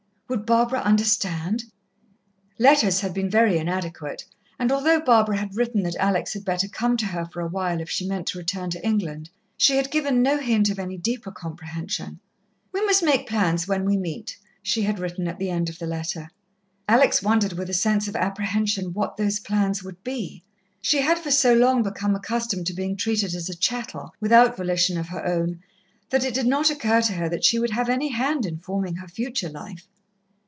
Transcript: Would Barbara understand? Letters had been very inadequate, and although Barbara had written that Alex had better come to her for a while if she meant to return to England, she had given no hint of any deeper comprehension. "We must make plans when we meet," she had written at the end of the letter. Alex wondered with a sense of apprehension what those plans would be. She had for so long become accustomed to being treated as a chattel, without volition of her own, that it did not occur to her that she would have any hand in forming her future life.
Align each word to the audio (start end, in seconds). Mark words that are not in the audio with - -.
Would 0.31 0.45
Barbara 0.45 0.79
understand? 0.79 1.65
Letters 2.57 3.01
had 3.01 3.13
been 3.13 3.29
very 3.29 3.57
inadequate, 3.57 4.23
and 4.57 4.71
although 4.71 5.01
Barbara 5.01 5.35
had 5.35 5.57
written 5.57 5.83
that 5.83 5.97
Alex 5.97 6.31
had 6.31 6.45
better 6.45 6.69
come 6.69 6.95
to 6.95 7.05
her 7.07 7.25
for 7.25 7.41
a 7.41 7.49
while 7.49 7.81
if 7.81 7.89
she 7.89 8.07
meant 8.07 8.27
to 8.27 8.37
return 8.37 8.69
to 8.69 8.81
England, 8.81 9.29
she 9.57 9.75
had 9.75 9.91
given 9.91 10.21
no 10.23 10.37
hint 10.37 10.69
of 10.69 10.79
any 10.79 10.95
deeper 10.97 11.33
comprehension. 11.33 12.21
"We 12.71 12.79
must 12.85 13.03
make 13.03 13.27
plans 13.27 13.67
when 13.67 13.83
we 13.83 13.97
meet," 13.97 14.37
she 14.63 14.83
had 14.83 14.99
written 14.99 15.27
at 15.27 15.37
the 15.37 15.49
end 15.49 15.67
of 15.67 15.79
the 15.79 15.85
letter. 15.85 16.29
Alex 16.87 17.21
wondered 17.21 17.51
with 17.51 17.69
a 17.69 17.73
sense 17.73 18.07
of 18.07 18.15
apprehension 18.15 18.93
what 18.93 19.17
those 19.17 19.37
plans 19.41 19.83
would 19.83 20.01
be. 20.01 20.43
She 20.81 21.01
had 21.01 21.19
for 21.19 21.29
so 21.31 21.53
long 21.53 21.83
become 21.83 22.15
accustomed 22.15 22.67
to 22.67 22.73
being 22.73 22.95
treated 22.95 23.35
as 23.35 23.49
a 23.49 23.53
chattel, 23.53 24.13
without 24.21 24.55
volition 24.55 24.97
of 24.97 25.09
her 25.09 25.25
own, 25.25 25.59
that 26.09 26.23
it 26.23 26.33
did 26.33 26.47
not 26.47 26.69
occur 26.69 27.01
to 27.01 27.11
her 27.15 27.27
that 27.27 27.43
she 27.43 27.59
would 27.59 27.71
have 27.71 27.89
any 27.89 28.07
hand 28.11 28.45
in 28.45 28.55
forming 28.57 28.95
her 28.95 29.09
future 29.09 29.49
life. 29.49 29.89